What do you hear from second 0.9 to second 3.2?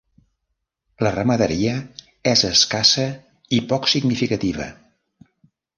La ramaderia és escassa